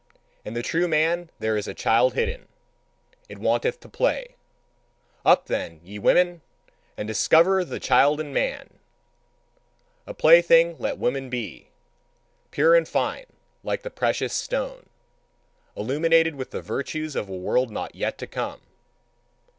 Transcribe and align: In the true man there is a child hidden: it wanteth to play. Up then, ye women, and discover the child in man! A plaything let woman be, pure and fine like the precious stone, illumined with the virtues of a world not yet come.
In 0.43 0.55
the 0.55 0.63
true 0.63 0.87
man 0.87 1.29
there 1.37 1.55
is 1.55 1.67
a 1.67 1.75
child 1.75 2.15
hidden: 2.15 2.47
it 3.29 3.37
wanteth 3.37 3.79
to 3.81 3.87
play. 3.87 4.35
Up 5.23 5.45
then, 5.45 5.79
ye 5.83 5.99
women, 5.99 6.41
and 6.97 7.07
discover 7.07 7.63
the 7.63 7.79
child 7.79 8.19
in 8.19 8.33
man! 8.33 8.79
A 10.07 10.15
plaything 10.15 10.75
let 10.79 10.97
woman 10.97 11.29
be, 11.29 11.67
pure 12.49 12.73
and 12.73 12.87
fine 12.89 13.27
like 13.63 13.83
the 13.83 13.91
precious 13.91 14.33
stone, 14.33 14.89
illumined 15.75 16.35
with 16.35 16.49
the 16.49 16.63
virtues 16.63 17.15
of 17.15 17.29
a 17.29 17.35
world 17.35 17.69
not 17.69 17.93
yet 17.93 18.17
come. 18.31 18.61